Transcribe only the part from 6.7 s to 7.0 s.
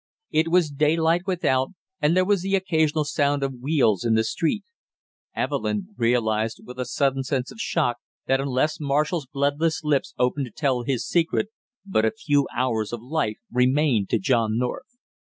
a